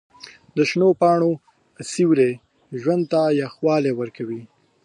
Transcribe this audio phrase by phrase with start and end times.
[0.55, 1.31] د شنو پاڼو
[1.91, 2.31] سیوري
[2.81, 4.41] ژوند ته یخوالی ورکوي.